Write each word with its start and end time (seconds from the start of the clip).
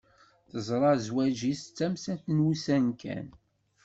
Teẓra 0.51 0.91
zwaǧ-is 1.05 1.61
d 1.67 1.71
tamsalt 1.77 2.25
n 2.35 2.43
wussan 2.45 2.85
kan. 3.01 3.27